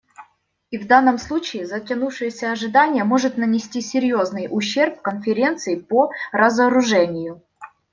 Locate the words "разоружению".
6.31-7.43